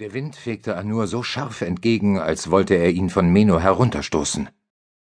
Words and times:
Der 0.00 0.14
Wind 0.14 0.34
fegte 0.34 0.78
Anur 0.78 1.06
so 1.06 1.22
scharf 1.22 1.60
entgegen, 1.60 2.18
als 2.18 2.50
wollte 2.50 2.72
er 2.74 2.88
ihn 2.88 3.10
von 3.10 3.30
Meno 3.30 3.60
herunterstoßen. 3.60 4.48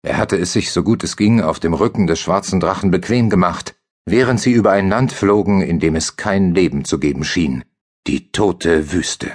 Er 0.02 0.18
hatte 0.18 0.36
es 0.36 0.52
sich, 0.52 0.72
so 0.72 0.82
gut 0.82 1.04
es 1.04 1.16
ging, 1.16 1.42
auf 1.42 1.60
dem 1.60 1.76
Rücken 1.76 2.08
des 2.08 2.20
schwarzen 2.20 2.60
Drachen 2.60 2.90
bequem 2.90 3.30
gemacht, 3.30 3.76
während 4.08 4.40
sie 4.40 4.52
über 4.52 4.72
ein 4.72 4.90
Land 4.90 5.12
flogen, 5.12 5.62
in 5.62 5.80
dem 5.80 5.96
es 5.96 6.18
kein 6.18 6.56
Leben 6.56 6.86
zu 6.86 6.98
geben 6.98 7.24
schien, 7.24 7.66
die 8.08 8.32
tote 8.32 8.92
Wüste. 8.92 9.32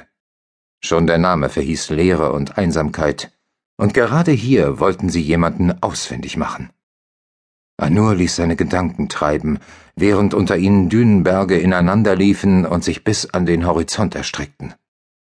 Schon 0.80 1.06
der 1.06 1.18
Name 1.18 1.48
verhieß 1.48 1.90
Leere 1.90 2.32
und 2.32 2.58
Einsamkeit, 2.58 3.30
und 3.76 3.94
gerade 3.94 4.32
hier 4.32 4.80
wollten 4.80 5.08
sie 5.08 5.22
jemanden 5.22 5.80
ausfindig 5.84 6.36
machen. 6.36 6.70
Anur 7.76 8.16
ließ 8.16 8.34
seine 8.34 8.56
Gedanken 8.56 9.08
treiben, 9.08 9.60
während 9.94 10.34
unter 10.34 10.56
ihnen 10.56 10.88
Dünenberge 10.88 11.56
ineinanderliefen 11.56 12.66
und 12.66 12.82
sich 12.82 13.04
bis 13.04 13.26
an 13.26 13.46
den 13.46 13.68
Horizont 13.68 14.16
erstreckten. 14.16 14.74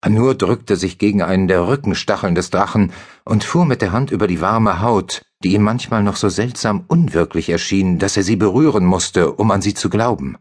Anur 0.02 0.36
drückte 0.36 0.76
sich 0.76 1.00
gegen 1.00 1.24
einen 1.24 1.48
der 1.48 1.68
Rückenstacheln 1.68 2.36
des 2.36 2.52
Drachen 2.52 2.94
und 3.26 3.44
fuhr 3.44 3.66
mit 3.66 3.82
der 3.82 3.92
Hand 3.92 4.12
über 4.12 4.28
die 4.28 4.42
warme 4.42 4.82
Haut, 4.82 5.24
die 5.44 5.54
ihm 5.54 5.64
manchmal 5.64 6.04
noch 6.04 6.16
so 6.16 6.30
seltsam 6.30 6.86
unwirklich 6.88 7.50
erschien, 7.50 7.98
dass 7.98 8.16
er 8.16 8.24
sie 8.24 8.36
berühren 8.36 8.86
musste, 8.86 9.32
um 9.34 9.50
an 9.50 9.62
sie 9.62 9.74
zu 9.74 9.90
glauben. 9.90 10.38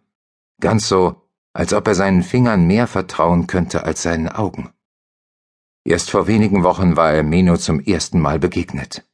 Ganz 0.61 0.89
so, 0.89 1.23
als 1.55 1.73
ob 1.73 1.87
er 1.89 1.95
seinen 1.95 2.23
Fingern 2.23 2.67
mehr 2.67 2.87
vertrauen 2.87 3.47
könnte 3.47 3.85
als 3.85 4.03
seinen 4.03 4.29
Augen. 4.29 4.71
Erst 5.85 6.11
vor 6.11 6.27
wenigen 6.27 6.63
Wochen 6.63 6.97
war 6.97 7.13
er 7.13 7.23
Meno 7.23 7.57
zum 7.57 7.81
ersten 7.81 8.21
Mal 8.21 8.39
begegnet. 8.39 9.05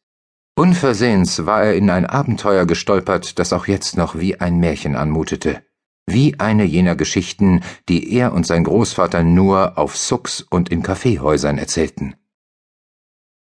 Unversehens 0.56 1.46
war 1.46 1.64
er 1.64 1.76
in 1.76 1.88
ein 1.88 2.06
Abenteuer 2.06 2.66
gestolpert, 2.66 3.38
das 3.38 3.52
auch 3.52 3.66
jetzt 3.68 3.96
noch 3.96 4.18
wie 4.18 4.40
ein 4.40 4.58
Märchen 4.58 4.96
anmutete 4.96 5.62
wie 6.06 6.38
eine 6.40 6.64
jener 6.64 6.96
Geschichten, 6.96 7.60
die 7.88 8.12
er 8.14 8.32
und 8.32 8.46
sein 8.46 8.64
Großvater 8.64 9.22
nur 9.22 9.78
auf 9.78 9.96
Sucks 9.96 10.42
und 10.42 10.68
in 10.68 10.82
Kaffeehäusern 10.82 11.58
erzählten. 11.58 12.14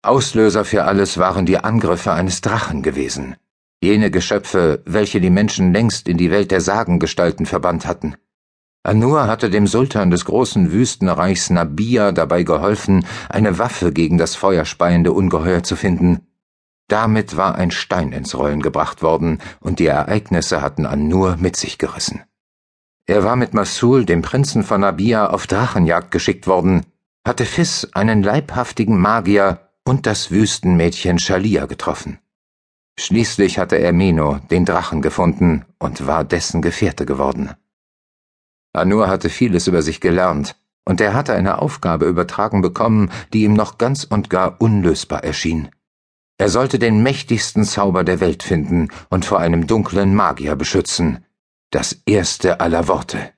Auslöser 0.03 0.65
für 0.65 0.85
alles 0.85 1.19
waren 1.19 1.47
die 1.47 1.59
Angriffe 1.59 2.13
eines 2.13 2.41
Drachen 2.41 2.83
gewesen, 2.83 3.37
jene 3.83 4.11
Geschöpfe, 4.11 4.83
welche 4.87 5.21
die 5.21 5.31
Menschen 5.31 5.73
längst 5.73 6.09
in 6.09 6.17
die 6.17 6.31
Welt 6.31 6.51
der 6.51 6.61
Sagengestalten 6.61 7.47
verbannt 7.47 7.87
hatten. 7.87 8.17
Anur 8.83 9.27
hatte 9.27 9.51
dem 9.51 9.67
Sultan 9.67 10.11
des 10.11 10.25
großen 10.25 10.73
Wüstenreichs 10.73 11.51
Nabia 11.51 12.13
dabei 12.13 12.45
geholfen, 12.45 13.05
eine 13.29 13.59
Waffe 13.59 13.93
gegen 13.93 14.17
das 14.17 14.37
feuerspeiende 14.37 15.13
Ungeheuer 15.13 15.63
zu 15.63 15.77
finden. 15.77 16.27
Damit 16.89 17.37
war 17.37 17.57
ein 17.57 17.71
Stein 17.71 18.13
ins 18.13 18.37
Rollen 18.37 18.63
gebracht 18.63 19.03
worden, 19.03 19.39
und 19.61 19.81
die 19.81 19.87
Ereignisse 19.87 20.63
hatten 20.63 20.87
Anur 20.87 21.37
mit 21.39 21.57
sich 21.57 21.77
gerissen. 21.77 22.23
Er 23.07 23.25
war 23.25 23.37
mit 23.37 23.55
Masul, 23.55 24.05
dem 24.05 24.23
Prinzen 24.23 24.63
von 24.63 24.83
Nabia, 24.83 25.31
auf 25.31 25.47
Drachenjagd 25.47 26.11
geschickt 26.11 26.47
worden, 26.47 26.87
hatte 27.27 27.45
Fis, 27.45 27.89
einen 27.93 28.23
leibhaftigen 28.23 28.99
Magier, 28.99 29.71
und 29.85 30.07
das 30.07 30.31
Wüstenmädchen 30.31 31.19
Shalia 31.19 31.67
getroffen. 31.67 32.19
Schließlich 32.99 33.59
hatte 33.59 33.77
er 33.77 33.93
Meno, 33.93 34.39
den 34.51 34.65
Drachen, 34.65 35.03
gefunden 35.03 35.65
und 35.79 36.07
war 36.07 36.23
dessen 36.23 36.63
Gefährte 36.63 37.07
geworden. 37.07 37.51
Anur 38.73 39.09
hatte 39.09 39.31
vieles 39.31 39.67
über 39.67 39.83
sich 39.83 40.01
gelernt, 40.01 40.57
und 40.85 41.01
er 41.01 41.15
hatte 41.15 41.35
eine 41.35 41.61
Aufgabe 41.61 42.07
übertragen 42.07 42.63
bekommen, 42.63 43.11
die 43.33 43.45
ihm 43.45 43.55
noch 43.55 43.79
ganz 43.79 44.05
und 44.05 44.31
gar 44.31 44.61
unlösbar 44.61 45.25
erschien. 45.25 45.71
Er 46.39 46.49
sollte 46.49 46.79
den 46.79 47.03
mächtigsten 47.03 47.65
Zauber 47.65 48.05
der 48.05 48.21
Welt 48.21 48.43
finden 48.43 48.89
und 49.09 49.25
vor 49.25 49.41
einem 49.41 49.67
dunklen 49.67 50.15
Magier 50.15 50.57
beschützen, 50.57 51.25
das 51.71 52.03
erste 52.05 52.61
aller 52.61 52.89
Worte. 52.89 53.31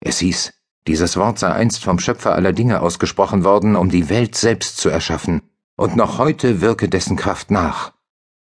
Es 0.00 0.18
hieß, 0.18 0.52
dieses 0.86 1.16
Wort 1.16 1.38
sei 1.38 1.50
einst 1.50 1.82
vom 1.82 1.98
Schöpfer 1.98 2.34
aller 2.34 2.52
Dinge 2.52 2.80
ausgesprochen 2.80 3.42
worden, 3.42 3.74
um 3.74 3.88
die 3.88 4.10
Welt 4.10 4.34
selbst 4.34 4.76
zu 4.76 4.90
erschaffen, 4.90 5.42
und 5.76 5.96
noch 5.96 6.18
heute 6.18 6.60
wirke 6.60 6.88
dessen 6.88 7.16
Kraft 7.16 7.50
nach. 7.50 7.92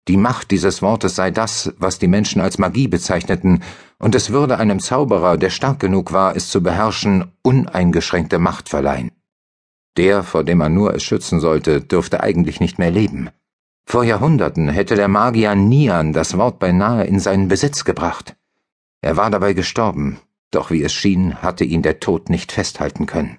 Die 0.07 0.17
Macht 0.17 0.51
dieses 0.51 0.81
Wortes 0.81 1.15
sei 1.15 1.31
das, 1.31 1.73
was 1.77 1.97
die 1.97 2.07
Menschen 2.07 2.41
als 2.41 2.57
Magie 2.57 2.87
bezeichneten, 2.87 3.63
und 3.97 4.13
es 4.15 4.29
würde 4.29 4.57
einem 4.57 4.79
Zauberer, 4.79 5.37
der 5.37 5.49
stark 5.49 5.79
genug 5.79 6.11
war, 6.11 6.35
es 6.35 6.49
zu 6.49 6.61
beherrschen, 6.61 7.31
uneingeschränkte 7.41 8.37
Macht 8.37 8.69
verleihen. 8.69 9.11
Der, 9.97 10.23
vor 10.23 10.43
dem 10.43 10.57
man 10.59 10.73
nur 10.73 10.93
es 10.93 11.03
schützen 11.03 11.39
sollte, 11.39 11.81
dürfte 11.81 12.21
eigentlich 12.21 12.59
nicht 12.59 12.79
mehr 12.79 12.91
leben. 12.91 13.29
Vor 13.85 14.03
Jahrhunderten 14.03 14.69
hätte 14.69 14.95
der 14.95 15.07
Magier 15.07 15.55
Nian 15.55 16.13
das 16.13 16.37
Wort 16.37 16.59
beinahe 16.59 17.05
in 17.05 17.19
seinen 17.19 17.47
Besitz 17.47 17.85
gebracht. 17.85 18.35
Er 19.03 19.17
war 19.17 19.29
dabei 19.29 19.51
gestorben, 19.51 20.21
doch 20.49 20.71
wie 20.71 20.81
es 20.81 20.93
schien, 20.93 21.41
hatte 21.41 21.65
ihn 21.65 21.81
der 21.81 21.99
Tod 21.99 22.29
nicht 22.29 22.53
festhalten 22.53 23.05
können. 23.05 23.37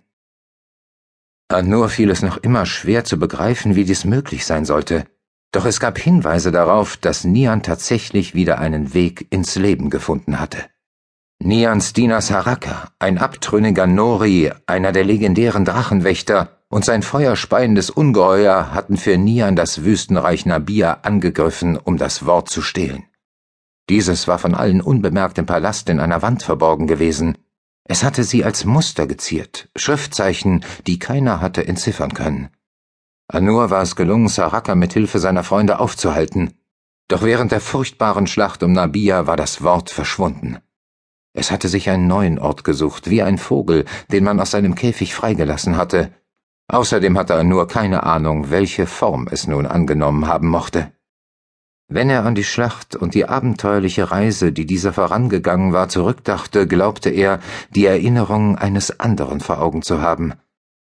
An 1.49 1.71
Nur 1.71 1.89
fiel 1.89 2.11
es 2.11 2.21
noch 2.21 2.37
immer 2.37 2.67
schwer 2.67 3.05
zu 3.05 3.19
begreifen, 3.19 3.75
wie 3.75 3.85
dies 3.85 4.05
möglich 4.05 4.45
sein 4.45 4.67
sollte, 4.67 5.07
doch 5.53 5.65
es 5.65 5.81
gab 5.81 5.99
Hinweise 5.99 6.53
darauf, 6.53 6.99
dass 6.99 7.25
Nian 7.25 7.63
tatsächlich 7.63 8.35
wieder 8.35 8.59
einen 8.59 8.93
Weg 8.93 9.27
ins 9.31 9.55
Leben 9.55 9.89
gefunden 9.89 10.39
hatte. 10.39 10.67
Nians 11.39 11.95
Diener 11.95 12.21
Saraka, 12.21 12.91
ein 12.99 13.17
abtrünniger 13.17 13.87
Nori, 13.87 14.53
einer 14.67 14.93
der 14.93 15.05
legendären 15.05 15.65
Drachenwächter, 15.65 16.59
und 16.69 16.85
sein 16.85 17.03
feuerspeiendes 17.03 17.89
Ungeheuer 17.89 18.75
hatten 18.75 18.99
für 18.99 19.17
Nian 19.17 19.57
das 19.57 19.85
Wüstenreich 19.85 20.45
Nabia 20.45 20.99
angegriffen, 21.03 21.79
um 21.79 21.97
das 21.97 22.27
Wort 22.27 22.51
zu 22.51 22.61
stehlen. 22.61 23.05
Dieses 23.89 24.27
war 24.29 24.39
von 24.39 24.55
allen 24.55 24.81
unbemerkt 24.81 25.39
im 25.39 25.47
Palast 25.47 25.89
in 25.89 26.01
einer 26.01 26.23
Wand 26.23 26.43
verborgen 26.43 26.87
gewesen. 26.87 27.37
Es 27.85 28.03
hatte 28.03 28.25
sie 28.25 28.45
als 28.45 28.65
Muster 28.65 29.07
geziert, 29.07 29.69
Schriftzeichen, 29.77 30.65
die 30.87 30.99
keiner 30.99 31.41
hatte 31.41 31.67
entziffern 31.67 32.15
können. 32.15 32.49
Anur 33.29 33.71
war 33.71 33.83
es 33.83 33.95
gelungen, 33.95 34.29
Saraka 34.29 34.75
mit 34.75 34.95
Hilfe 34.95 35.19
seiner 35.19 35.45
Freunde 35.45 35.81
aufzuhalten. 35.81 36.55
Doch 37.09 37.23
während 37.23 37.53
der 37.53 37.61
furchtbaren 37.61 38.27
Schlacht 38.27 38.63
um 38.63 38.73
Nabia 38.73 39.27
war 39.27 39.37
das 39.37 39.63
Wort 39.63 39.91
verschwunden. 39.91 40.59
Es 41.35 41.51
hatte 41.51 41.69
sich 41.69 41.91
einen 41.91 42.07
neuen 42.07 42.39
Ort 42.39 42.65
gesucht, 42.65 43.11
wie 43.11 43.23
ein 43.23 43.37
Vogel, 43.37 43.85
den 44.11 44.25
man 44.25 44.41
aus 44.41 44.53
seinem 44.53 44.75
Käfig 44.75 45.15
freigelassen 45.15 45.77
hatte. 45.77 46.13
Außerdem 46.69 47.19
hatte 47.19 47.35
Anur 47.35 47.69
keine 47.69 48.05
Ahnung, 48.05 48.51
welche 48.51 48.87
Form 48.87 49.29
es 49.31 49.47
nun 49.47 49.67
angenommen 49.67 50.27
haben 50.27 50.49
mochte. 50.49 50.93
Wenn 51.95 52.11
er 52.11 52.25
an 52.25 52.35
die 52.35 52.43
Schlacht 52.43 52.97
und 52.97 53.15
die 53.15 53.27
abenteuerliche 53.27 54.11
Reise, 54.11 54.51
die 54.51 54.67
dieser 54.67 54.93
vorangegangen 54.93 55.73
war, 55.73 55.89
zurückdachte, 55.89 56.67
glaubte 56.67 57.09
er, 57.09 57.39
die 57.71 57.87
Erinnerung 57.87 58.59
eines 58.59 58.99
anderen 58.99 59.39
vor 59.39 59.63
Augen 59.63 59.83
zu 59.83 60.03
haben. 60.03 60.33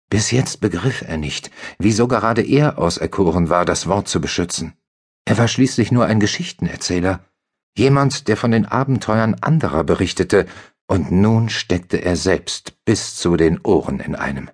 Bis 0.09 0.31
jetzt 0.31 0.59
begriff 0.59 1.03
er 1.07 1.17
nicht, 1.17 1.51
wieso 1.77 2.07
gerade 2.07 2.41
er 2.41 2.79
auserkoren 2.79 3.51
war, 3.51 3.63
das 3.63 3.85
Wort 3.85 4.07
zu 4.07 4.21
beschützen. 4.21 4.73
Er 5.25 5.37
war 5.37 5.47
schließlich 5.47 5.91
nur 5.91 6.07
ein 6.07 6.19
Geschichtenerzähler, 6.19 7.19
jemand, 7.77 8.27
der 8.27 8.35
von 8.35 8.49
den 8.49 8.65
Abenteuern 8.65 9.35
anderer 9.39 9.83
berichtete, 9.83 10.47
und 10.87 11.11
nun 11.11 11.49
steckte 11.49 11.97
er 11.97 12.15
selbst 12.15 12.73
bis 12.85 13.15
zu 13.17 13.37
den 13.37 13.59
Ohren 13.61 13.99
in 13.99 14.15
einem. 14.15 14.49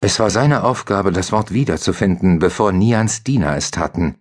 Es 0.00 0.20
war 0.20 0.30
seine 0.30 0.62
Aufgabe, 0.62 1.10
das 1.10 1.32
Wort 1.32 1.52
wiederzufinden, 1.52 2.38
bevor 2.38 2.70
Nians 2.70 3.24
Diener 3.24 3.56
es 3.56 3.72
taten, 3.72 4.20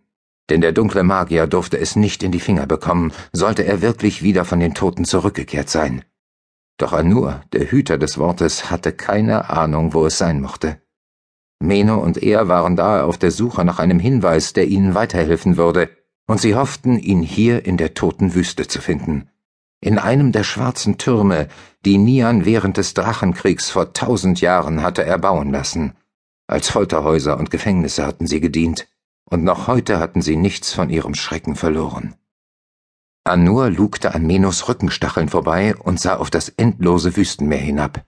denn 0.50 0.62
der 0.62 0.72
dunkle 0.72 1.04
Magier 1.04 1.48
durfte 1.48 1.78
es 1.80 1.96
nicht 1.96 2.24
in 2.24 2.32
die 2.32 2.40
Finger 2.40 2.66
bekommen, 2.66 3.14
sollte 3.32 3.64
er 3.64 3.82
wirklich 3.82 4.24
wieder 4.24 4.46
von 4.46 4.60
den 4.60 4.74
Toten 4.74 5.06
zurückgekehrt 5.06 5.70
sein. 5.70 6.04
Doch 6.78 6.94
Anur, 6.94 7.42
der 7.54 7.72
Hüter 7.72 7.98
des 7.98 8.18
Wortes, 8.18 8.70
hatte 8.70 8.92
keine 8.92 9.50
Ahnung, 9.50 9.94
wo 9.94 10.06
es 10.06 10.18
sein 10.18 10.42
mochte. 10.42 10.82
Meno 11.60 11.98
und 11.98 12.22
er 12.22 12.48
waren 12.50 12.76
daher 12.76 13.06
auf 13.06 13.18
der 13.18 13.32
Suche 13.32 13.64
nach 13.64 13.80
einem 13.80 14.00
Hinweis, 14.00 14.54
der 14.54 14.68
ihnen 14.68 14.96
weiterhelfen 14.96 15.56
würde, 15.56 15.90
und 16.28 16.42
sie 16.42 16.56
hofften, 16.56 16.98
ihn 16.98 17.22
hier 17.22 17.66
in 17.66 17.78
der 17.78 17.94
toten 17.94 18.34
Wüste 18.34 18.68
zu 18.68 18.82
finden. 18.82 19.30
In 19.80 19.98
einem 19.98 20.32
der 20.32 20.44
schwarzen 20.44 20.98
Türme, 20.98 21.48
die 21.86 21.98
Nian 21.98 22.46
während 22.46 22.78
des 22.78 22.94
Drachenkriegs 22.94 23.70
vor 23.70 23.94
tausend 23.94 24.42
Jahren 24.42 24.82
hatte 24.82 25.04
erbauen 25.04 25.52
lassen. 25.52 25.94
Als 26.48 26.70
Folterhäuser 26.70 27.38
und 27.38 27.52
Gefängnisse 27.52 28.06
hatten 28.06 28.28
sie 28.28 28.42
gedient 28.42 28.88
und 29.26 29.44
noch 29.44 29.68
heute 29.68 30.00
hatten 30.00 30.22
sie 30.22 30.36
nichts 30.36 30.74
von 30.74 30.90
ihrem 30.90 31.16
Schrecken 31.16 31.56
verloren. 31.56 32.16
Anur 33.26 33.70
lugte 33.70 34.14
an 34.14 34.28
Menos 34.28 34.68
Rückenstacheln 34.68 35.30
vorbei 35.30 35.76
und 35.76 36.00
sah 36.00 36.18
auf 36.18 36.30
das 36.30 36.50
endlose 36.50 37.16
Wüstenmeer 37.16 37.60
hinab. 37.60 38.06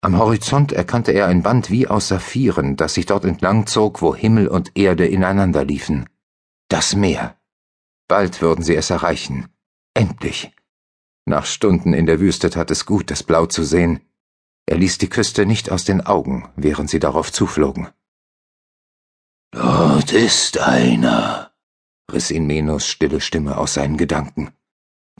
Am 0.00 0.18
Horizont 0.18 0.72
erkannte 0.72 1.12
er 1.12 1.26
ein 1.26 1.42
Band 1.42 1.70
wie 1.70 1.88
aus 1.88 2.08
Saphiren, 2.08 2.76
das 2.76 2.94
sich 2.94 3.06
dort 3.06 3.24
entlang 3.24 3.66
zog, 3.66 4.02
wo 4.02 4.14
Himmel 4.14 4.48
und 4.48 4.72
Erde 4.76 5.06
ineinander 5.06 5.64
liefen. 5.64 6.08
Das 6.68 6.94
Meer. 6.94 7.36
Bald 8.06 8.42
würden 8.42 8.62
sie 8.62 8.76
es 8.76 8.90
erreichen. 8.90 9.48
Endlich. 9.94 10.52
Nach 11.24 11.46
Stunden 11.46 11.94
in 11.94 12.06
der 12.06 12.20
Wüste 12.20 12.50
tat 12.50 12.70
es 12.70 12.84
gut, 12.84 13.10
das 13.10 13.22
Blau 13.22 13.46
zu 13.46 13.64
sehen. 13.64 14.00
Er 14.66 14.76
ließ 14.76 14.98
die 14.98 15.08
Küste 15.08 15.46
nicht 15.46 15.70
aus 15.70 15.84
den 15.84 16.04
Augen, 16.04 16.48
während 16.54 16.90
sie 16.90 17.00
darauf 17.00 17.32
zuflogen. 17.32 17.88
Dort 19.54 20.12
ist 20.12 20.58
einer, 20.58 21.52
riss 22.12 22.32
ihn 22.32 22.48
Menos 22.48 22.88
stille 22.88 23.20
Stimme 23.20 23.56
aus 23.56 23.74
seinen 23.74 23.96
Gedanken. 23.96 24.50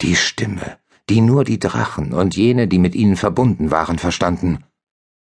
Die 0.02 0.16
Stimme, 0.16 0.78
die 1.08 1.20
nur 1.20 1.44
die 1.44 1.60
Drachen 1.60 2.12
und 2.12 2.34
jene, 2.34 2.66
die 2.66 2.80
mit 2.80 2.96
ihnen 2.96 3.14
verbunden 3.14 3.70
waren, 3.70 3.96
verstanden. 4.00 4.64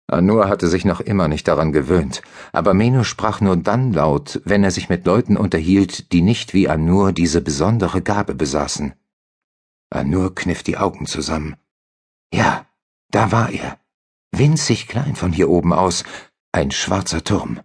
Anur 0.08 0.48
hatte 0.48 0.66
sich 0.66 0.84
noch 0.84 1.00
immer 1.00 1.28
nicht 1.28 1.46
daran 1.46 1.70
gewöhnt, 1.70 2.22
aber 2.52 2.74
Meno 2.74 3.04
sprach 3.04 3.40
nur 3.40 3.56
dann 3.56 3.92
laut, 3.92 4.40
wenn 4.44 4.64
er 4.64 4.72
sich 4.72 4.88
mit 4.88 5.06
Leuten 5.06 5.36
unterhielt, 5.36 6.10
die 6.12 6.22
nicht 6.22 6.52
wie 6.52 6.68
Anur 6.68 7.12
diese 7.12 7.40
besondere 7.40 8.02
Gabe 8.02 8.34
besaßen. 8.34 8.92
Anur 9.88 10.34
kniff 10.34 10.64
die 10.64 10.78
Augen 10.78 11.06
zusammen. 11.06 11.54
Ja, 12.34 12.66
da 13.12 13.30
war 13.30 13.50
er. 13.50 13.78
Winzig 14.32 14.88
klein 14.88 15.14
von 15.14 15.32
hier 15.32 15.48
oben 15.48 15.72
aus, 15.72 16.02
ein 16.50 16.72
schwarzer 16.72 17.22
Turm. 17.22 17.60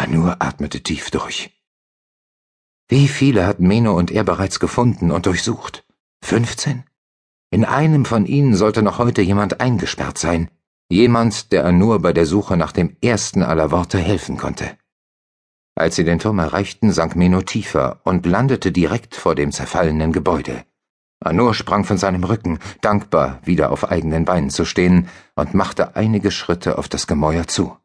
Anur 0.00 0.36
atmete 0.38 0.82
tief 0.82 1.10
durch. 1.10 1.50
Wie 2.88 3.06
viele 3.06 3.46
hatten 3.46 3.68
Meno 3.68 3.92
und 3.94 4.10
er 4.10 4.24
bereits 4.24 4.58
gefunden 4.58 5.10
und 5.10 5.26
durchsucht? 5.26 5.84
Fünfzehn? 6.24 6.84
In 7.50 7.66
einem 7.66 8.06
von 8.06 8.24
ihnen 8.24 8.54
sollte 8.54 8.80
noch 8.80 8.96
heute 8.96 9.20
jemand 9.20 9.60
eingesperrt 9.60 10.16
sein. 10.16 10.50
Jemand, 10.88 11.52
der 11.52 11.66
Anur 11.66 12.00
bei 12.00 12.14
der 12.14 12.24
Suche 12.24 12.56
nach 12.56 12.72
dem 12.72 12.96
ersten 13.02 13.42
aller 13.42 13.70
Worte 13.72 13.98
helfen 13.98 14.38
konnte. 14.38 14.78
Als 15.74 15.96
sie 15.96 16.04
den 16.04 16.18
Turm 16.18 16.38
erreichten, 16.38 16.92
sank 16.92 17.14
Meno 17.14 17.42
tiefer 17.42 18.00
und 18.04 18.24
landete 18.24 18.72
direkt 18.72 19.14
vor 19.14 19.34
dem 19.34 19.52
zerfallenen 19.52 20.12
Gebäude. 20.14 20.64
Anur 21.22 21.52
sprang 21.52 21.84
von 21.84 21.98
seinem 21.98 22.24
Rücken, 22.24 22.58
dankbar, 22.80 23.38
wieder 23.44 23.70
auf 23.70 23.90
eigenen 23.90 24.24
Beinen 24.24 24.48
zu 24.48 24.64
stehen, 24.64 25.10
und 25.34 25.52
machte 25.52 25.94
einige 25.94 26.30
Schritte 26.30 26.78
auf 26.78 26.88
das 26.88 27.06
Gemäuer 27.06 27.46
zu. 27.48 27.76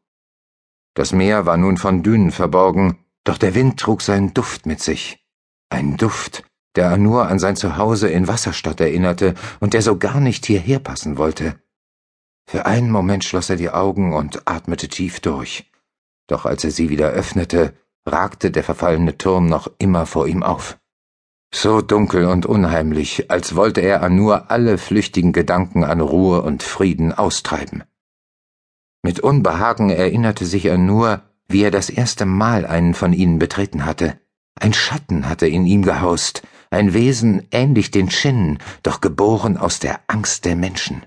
Das 0.96 1.12
Meer 1.12 1.46
war 1.46 1.58
nun 1.58 1.76
von 1.78 2.04
Dünen 2.04 2.32
verborgen, 2.32 2.98
doch 3.26 3.38
der 3.38 3.54
Wind 3.54 3.80
trug 3.80 4.02
seinen 4.02 4.34
Duft 4.34 4.66
mit 4.66 4.82
sich. 4.82 5.24
Ein 5.70 5.98
Duft, 5.98 6.44
der 6.76 6.90
Anur 6.90 7.28
an 7.28 7.38
sein 7.38 7.58
Zuhause 7.58 8.08
in 8.08 8.30
Wasserstadt 8.30 8.80
erinnerte 8.80 9.34
und 9.60 9.74
der 9.74 9.82
so 9.82 9.98
gar 9.98 10.22
nicht 10.22 10.46
hierher 10.46 10.80
passen 10.80 11.18
wollte. 11.18 11.60
Für 12.48 12.66
einen 12.66 12.92
Moment 12.92 13.26
schloss 13.26 13.50
er 13.50 13.58
die 13.58 13.72
Augen 13.72 14.14
und 14.14 14.48
atmete 14.48 14.88
tief 14.88 15.20
durch. 15.20 15.70
Doch 16.28 16.46
als 16.46 16.64
er 16.64 16.72
sie 16.72 16.90
wieder 16.90 17.10
öffnete, 17.10 17.74
ragte 18.06 18.50
der 18.50 18.64
verfallene 18.64 19.18
Turm 19.18 19.48
noch 19.48 19.70
immer 19.78 20.06
vor 20.06 20.28
ihm 20.28 20.44
auf. 20.44 20.78
So 21.54 21.82
dunkel 21.82 22.26
und 22.26 22.46
unheimlich, 22.46 23.30
als 23.30 23.56
wollte 23.56 23.82
er 23.82 24.02
an 24.02 24.16
nur 24.16 24.50
alle 24.50 24.78
flüchtigen 24.78 25.34
Gedanken 25.34 25.84
an 25.84 26.00
Ruhe 26.00 26.42
und 26.42 26.64
Frieden 26.64 27.12
austreiben. 27.12 27.84
Mit 29.06 29.20
Unbehagen 29.20 29.92
erinnerte 29.92 30.48
sich 30.48 30.66
er 30.66 30.80
nur, 30.80 31.22
wie 31.48 31.62
er 31.62 31.70
das 31.70 31.92
erste 31.92 32.26
Mal 32.26 32.66
einen 32.66 32.96
von 32.96 33.14
ihnen 33.14 33.38
betreten 33.38 33.86
hatte. 33.86 34.20
Ein 34.60 34.74
Schatten 34.74 35.30
hatte 35.30 35.46
in 35.46 35.68
ihm 35.68 35.84
gehaust, 35.84 36.42
ein 36.72 36.96
Wesen 36.96 37.48
ähnlich 37.52 37.92
den 37.92 38.10
Schinnen, 38.10 38.58
doch 38.82 39.02
geboren 39.02 39.58
aus 39.58 39.78
der 39.78 40.00
Angst 40.08 40.46
der 40.46 40.56
Menschen. 40.56 41.06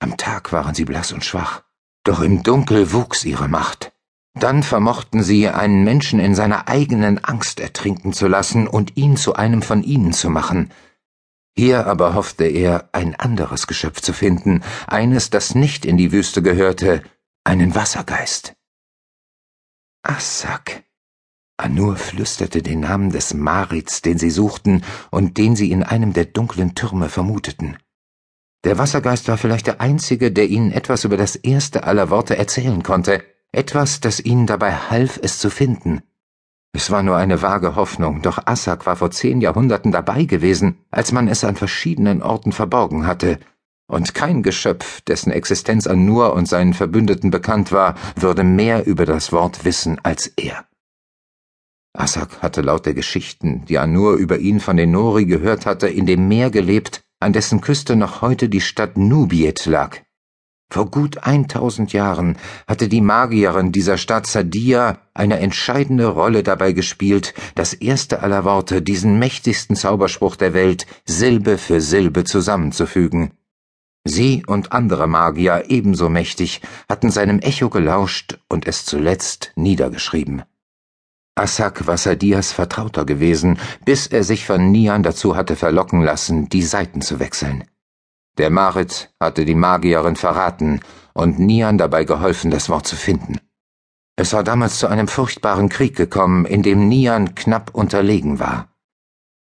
Am 0.00 0.16
Tag 0.16 0.50
waren 0.50 0.74
sie 0.74 0.84
blass 0.84 1.12
und 1.12 1.24
schwach, 1.24 1.62
doch 2.02 2.20
im 2.20 2.42
Dunkel 2.42 2.92
wuchs 2.92 3.24
ihre 3.24 3.46
Macht. 3.46 3.92
Dann 4.34 4.64
vermochten 4.64 5.22
sie, 5.22 5.48
einen 5.48 5.84
Menschen 5.84 6.18
in 6.18 6.34
seiner 6.34 6.66
eigenen 6.66 7.22
Angst 7.22 7.60
ertrinken 7.60 8.12
zu 8.12 8.26
lassen 8.26 8.66
und 8.66 8.96
ihn 8.96 9.16
zu 9.16 9.34
einem 9.34 9.62
von 9.62 9.84
ihnen 9.84 10.12
zu 10.12 10.30
machen. 10.30 10.72
Hier 11.56 11.86
aber 11.86 12.14
hoffte 12.14 12.44
er, 12.44 12.88
ein 12.92 13.14
anderes 13.14 13.66
Geschöpf 13.66 14.00
zu 14.00 14.12
finden, 14.12 14.62
eines, 14.86 15.30
das 15.30 15.54
nicht 15.54 15.84
in 15.84 15.96
die 15.96 16.10
Wüste 16.10 16.42
gehörte, 16.42 17.02
einen 17.44 17.74
Wassergeist. 17.74 18.54
Assak. 20.02 20.82
Anur 21.56 21.96
flüsterte 21.96 22.62
den 22.62 22.80
Namen 22.80 23.10
des 23.10 23.32
Marits, 23.32 24.02
den 24.02 24.18
sie 24.18 24.30
suchten 24.30 24.82
und 25.12 25.38
den 25.38 25.54
sie 25.54 25.70
in 25.70 25.84
einem 25.84 26.12
der 26.12 26.24
dunklen 26.24 26.74
Türme 26.74 27.08
vermuteten. 27.08 27.76
Der 28.64 28.76
Wassergeist 28.76 29.28
war 29.28 29.38
vielleicht 29.38 29.68
der 29.68 29.80
Einzige, 29.80 30.32
der 30.32 30.48
ihnen 30.48 30.72
etwas 30.72 31.04
über 31.04 31.16
das 31.16 31.36
erste 31.36 31.84
aller 31.84 32.10
Worte 32.10 32.36
erzählen 32.36 32.82
konnte, 32.82 33.22
etwas, 33.52 34.00
das 34.00 34.18
ihnen 34.18 34.46
dabei 34.46 34.74
half, 34.74 35.20
es 35.22 35.38
zu 35.38 35.48
finden. 35.50 36.02
Es 36.76 36.90
war 36.90 37.04
nur 37.04 37.16
eine 37.16 37.40
vage 37.40 37.76
Hoffnung, 37.76 38.20
doch 38.20 38.46
Assak 38.46 38.84
war 38.84 38.96
vor 38.96 39.12
zehn 39.12 39.40
Jahrhunderten 39.40 39.92
dabei 39.92 40.24
gewesen, 40.24 40.78
als 40.90 41.12
man 41.12 41.28
es 41.28 41.44
an 41.44 41.54
verschiedenen 41.54 42.20
Orten 42.20 42.50
verborgen 42.50 43.06
hatte, 43.06 43.38
und 43.86 44.12
kein 44.12 44.42
Geschöpf, 44.42 45.00
dessen 45.02 45.30
Existenz 45.30 45.86
an 45.86 46.04
Nur 46.04 46.32
und 46.32 46.48
seinen 46.48 46.74
Verbündeten 46.74 47.30
bekannt 47.30 47.70
war, 47.70 47.94
würde 48.16 48.42
mehr 48.42 48.86
über 48.86 49.06
das 49.06 49.30
Wort 49.30 49.64
wissen 49.64 50.00
als 50.02 50.26
er. 50.26 50.64
Assak 51.92 52.42
hatte 52.42 52.60
laut 52.60 52.86
der 52.86 52.94
Geschichten, 52.94 53.64
die 53.66 53.78
Anur 53.78 54.14
über 54.14 54.38
ihn 54.38 54.58
von 54.58 54.76
den 54.76 54.90
Nori 54.90 55.26
gehört 55.26 55.66
hatte, 55.66 55.86
in 55.86 56.06
dem 56.06 56.26
Meer 56.26 56.50
gelebt, 56.50 57.04
an 57.20 57.32
dessen 57.32 57.60
Küste 57.60 57.94
noch 57.94 58.20
heute 58.20 58.48
die 58.48 58.60
Stadt 58.60 58.96
Nubiet 58.96 59.64
lag. 59.66 60.00
Vor 60.70 60.90
gut 60.90 61.24
eintausend 61.24 61.92
Jahren 61.92 62.36
hatte 62.66 62.88
die 62.88 63.00
Magierin 63.00 63.70
dieser 63.70 63.96
Stadt 63.96 64.26
Sadia 64.26 64.98
eine 65.14 65.38
entscheidende 65.38 66.06
Rolle 66.06 66.42
dabei 66.42 66.72
gespielt, 66.72 67.34
das 67.54 67.74
erste 67.74 68.22
aller 68.22 68.44
Worte, 68.44 68.82
diesen 68.82 69.18
mächtigsten 69.18 69.76
Zauberspruch 69.76 70.36
der 70.36 70.52
Welt, 70.54 70.86
Silbe 71.04 71.58
für 71.58 71.80
Silbe 71.80 72.24
zusammenzufügen. 72.24 73.32
Sie 74.06 74.44
und 74.46 74.72
andere 74.72 75.06
Magier 75.06 75.64
ebenso 75.68 76.08
mächtig 76.10 76.60
hatten 76.88 77.10
seinem 77.10 77.38
Echo 77.38 77.70
gelauscht 77.70 78.38
und 78.48 78.66
es 78.66 78.84
zuletzt 78.84 79.52
niedergeschrieben. 79.56 80.42
Assak 81.36 81.86
war 81.86 81.96
Sadias 81.96 82.52
Vertrauter 82.52 83.04
gewesen, 83.06 83.58
bis 83.84 84.06
er 84.06 84.22
sich 84.22 84.44
von 84.44 84.70
Nian 84.70 85.02
dazu 85.02 85.36
hatte 85.36 85.56
verlocken 85.56 86.02
lassen, 86.02 86.48
die 86.48 86.62
Seiten 86.62 87.00
zu 87.00 87.18
wechseln. 87.18 87.64
Der 88.36 88.50
Marit 88.50 89.14
hatte 89.20 89.44
die 89.44 89.54
Magierin 89.54 90.16
verraten 90.16 90.80
und 91.12 91.38
Nian 91.38 91.78
dabei 91.78 92.04
geholfen, 92.04 92.50
das 92.50 92.68
Wort 92.68 92.86
zu 92.86 92.96
finden. 92.96 93.38
Es 94.16 94.32
war 94.32 94.42
damals 94.42 94.78
zu 94.78 94.88
einem 94.88 95.08
furchtbaren 95.08 95.68
Krieg 95.68 95.96
gekommen, 95.96 96.44
in 96.44 96.62
dem 96.62 96.88
Nian 96.88 97.34
knapp 97.34 97.74
unterlegen 97.74 98.38
war. 98.38 98.68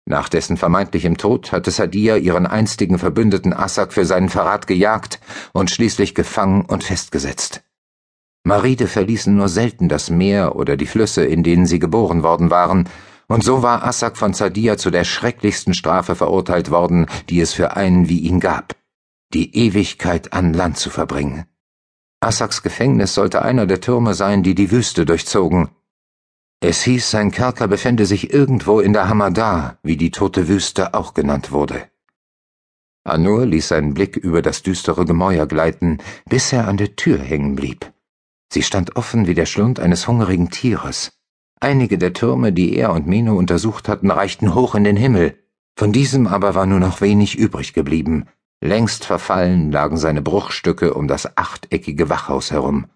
Nach 0.05 0.29
dessen 0.29 0.55
vermeintlichem 0.55 1.17
Tod 1.17 1.51
hatte 1.51 1.69
Sadia 1.69 2.15
ihren 2.15 2.47
einstigen 2.47 2.97
Verbündeten 2.97 3.51
Assak 3.51 3.91
für 3.91 4.05
seinen 4.05 4.29
Verrat 4.29 4.65
gejagt 4.65 5.19
und 5.51 5.69
schließlich 5.69 6.15
gefangen 6.15 6.63
und 6.63 6.85
festgesetzt. 6.85 7.63
Maride 8.45 8.87
verließen 8.87 9.35
nur 9.35 9.49
selten 9.49 9.89
das 9.89 10.09
Meer 10.09 10.55
oder 10.55 10.77
die 10.77 10.85
Flüsse, 10.85 11.25
in 11.25 11.43
denen 11.43 11.65
sie 11.65 11.79
geboren 11.79 12.23
worden 12.23 12.49
waren, 12.49 12.87
und 13.27 13.43
so 13.43 13.61
war 13.61 13.83
Assak 13.83 14.17
von 14.17 14.33
Zadia 14.33 14.77
zu 14.77 14.89
der 14.89 15.03
schrecklichsten 15.03 15.73
Strafe 15.73 16.15
verurteilt 16.15 16.71
worden, 16.71 17.07
die 17.29 17.41
es 17.41 17.53
für 17.53 17.75
einen 17.75 18.09
wie 18.09 18.19
ihn 18.19 18.39
gab, 18.39 18.75
die 19.33 19.55
Ewigkeit 19.55 20.33
an 20.33 20.53
Land 20.53 20.77
zu 20.77 20.89
verbringen. 20.89 21.45
Assaks 22.19 22.63
Gefängnis 22.63 23.13
sollte 23.13 23.43
einer 23.43 23.67
der 23.67 23.81
Türme 23.81 24.13
sein, 24.13 24.41
die 24.41 24.55
die 24.55 24.71
Wüste 24.71 25.05
durchzogen. 25.05 25.69
Es 26.59 26.81
hieß, 26.81 27.11
sein 27.11 27.31
Kerker 27.31 27.67
befände 27.67 28.07
sich 28.07 28.33
irgendwo 28.33 28.79
in 28.79 28.93
der 28.93 29.07
Hamadar, 29.07 29.77
wie 29.83 29.97
die 29.97 30.09
tote 30.09 30.47
Wüste 30.47 30.95
auch 30.95 31.13
genannt 31.13 31.51
wurde. 31.51 31.91
Anur 33.03 33.45
ließ 33.45 33.67
seinen 33.67 33.93
Blick 33.93 34.17
über 34.17 34.41
das 34.41 34.63
düstere 34.63 35.05
Gemäuer 35.05 35.45
gleiten, 35.45 35.99
bis 36.27 36.51
er 36.51 36.67
an 36.67 36.77
der 36.77 36.95
Tür 36.95 37.19
hängen 37.19 37.55
blieb. 37.55 37.93
Sie 38.51 38.63
stand 38.63 38.95
offen 38.95 39.27
wie 39.27 39.35
der 39.35 39.45
Schlund 39.45 39.79
eines 39.79 40.07
hungrigen 40.07 40.49
Tieres. 40.49 41.16
Einige 41.59 41.97
der 41.97 42.13
Türme, 42.13 42.53
die 42.53 42.75
er 42.75 42.91
und 42.91 43.07
Meno 43.07 43.35
untersucht 43.35 43.89
hatten, 43.89 44.11
reichten 44.11 44.53
hoch 44.53 44.75
in 44.75 44.83
den 44.83 44.95
Himmel. 44.95 45.37
Von 45.75 45.91
diesem 45.91 46.27
aber 46.27 46.53
war 46.53 46.65
nur 46.65 46.79
noch 46.79 47.01
wenig 47.01 47.37
übrig 47.37 47.73
geblieben. 47.73 48.25
Längst 48.61 49.05
verfallen 49.05 49.71
lagen 49.71 49.97
seine 49.97 50.21
Bruchstücke 50.21 50.93
um 50.93 51.07
das 51.07 51.37
achteckige 51.37 52.09
Wachhaus 52.09 52.51
herum. 52.51 52.87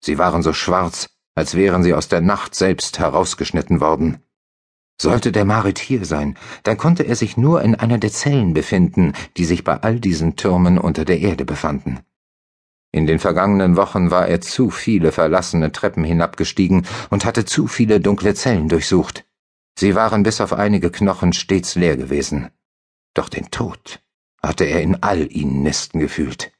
Sie 0.00 0.18
waren 0.18 0.42
so 0.42 0.52
schwarz, 0.52 1.08
als 1.34 1.54
wären 1.54 1.82
sie 1.82 1.94
aus 1.94 2.08
der 2.08 2.20
Nacht 2.20 2.54
selbst 2.54 2.98
herausgeschnitten 2.98 3.80
worden. 3.80 4.18
Sollte 5.00 5.32
der 5.32 5.44
Marit 5.44 5.78
hier 5.78 6.04
sein, 6.04 6.36
dann 6.62 6.76
konnte 6.76 7.02
er 7.02 7.16
sich 7.16 7.36
nur 7.36 7.62
in 7.62 7.74
einer 7.74 7.98
der 7.98 8.12
Zellen 8.12 8.54
befinden, 8.54 9.12
die 9.36 9.44
sich 9.44 9.64
bei 9.64 9.76
all 9.82 9.98
diesen 9.98 10.36
Türmen 10.36 10.78
unter 10.78 11.04
der 11.04 11.18
Erde 11.18 11.44
befanden. 11.44 12.00
In 12.94 13.08
den 13.08 13.18
vergangenen 13.18 13.76
Wochen 13.76 14.12
war 14.12 14.28
er 14.28 14.40
zu 14.40 14.70
viele 14.70 15.10
verlassene 15.10 15.72
Treppen 15.72 16.04
hinabgestiegen 16.04 16.86
und 17.10 17.24
hatte 17.24 17.44
zu 17.44 17.66
viele 17.66 17.98
dunkle 17.98 18.36
Zellen 18.36 18.68
durchsucht. 18.68 19.24
Sie 19.76 19.96
waren 19.96 20.22
bis 20.22 20.40
auf 20.40 20.52
einige 20.52 20.92
Knochen 20.92 21.32
stets 21.32 21.74
leer 21.74 21.96
gewesen. 21.96 22.50
Doch 23.12 23.28
den 23.28 23.50
Tod 23.50 24.00
hatte 24.40 24.62
er 24.62 24.80
in 24.80 25.02
all 25.02 25.26
ihnen 25.32 25.64
nisten 25.64 25.98
gefühlt. 25.98 26.52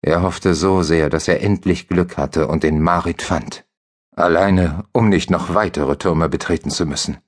Er 0.00 0.22
hoffte 0.22 0.54
so 0.54 0.82
sehr, 0.82 1.10
dass 1.10 1.28
er 1.28 1.42
endlich 1.42 1.86
Glück 1.86 2.16
hatte 2.16 2.48
und 2.48 2.62
den 2.62 2.80
Marit 2.80 3.20
fand. 3.20 3.66
Alleine, 4.16 4.86
um 4.92 5.10
nicht 5.10 5.30
noch 5.30 5.52
weitere 5.52 5.98
Türme 5.98 6.30
betreten 6.30 6.70
zu 6.70 6.86
müssen. 6.86 7.18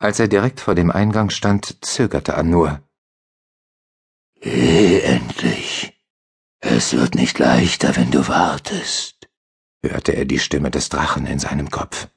Als 0.00 0.18
er 0.18 0.26
direkt 0.26 0.58
vor 0.58 0.74
dem 0.74 0.90
Eingang 0.90 1.30
stand, 1.30 1.84
zögerte 1.84 2.32
er 2.32 2.42
nur. 2.42 2.80
Es 6.78 6.92
wird 6.92 7.14
nicht 7.14 7.38
leichter, 7.38 7.96
wenn 7.96 8.10
du 8.10 8.28
wartest, 8.28 9.30
hörte 9.82 10.12
er 10.12 10.26
die 10.26 10.38
Stimme 10.38 10.70
des 10.70 10.90
Drachen 10.90 11.26
in 11.26 11.38
seinem 11.38 11.70
Kopf. 11.70 12.08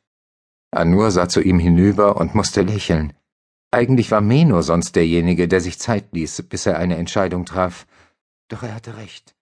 Anur 0.70 1.12
sah 1.12 1.30
zu 1.30 1.40
ihm 1.40 1.60
hinüber 1.60 2.18
und 2.18 2.36
musste 2.36 2.64
lächeln. 2.64 3.14
Eigentlich 3.72 4.12
war 4.12 4.20
Meno 4.20 4.62
sonst 4.62 4.98
derjenige, 4.98 5.48
der 5.48 5.62
sich 5.62 5.80
Zeit 5.80 6.10
ließ, 6.12 6.44
bis 6.50 6.66
er 6.66 6.78
eine 6.78 6.98
Entscheidung 6.98 7.46
traf. 7.46 7.88
Doch 8.50 8.62
er 8.64 8.76
hatte 8.76 8.98
recht. 8.98 9.34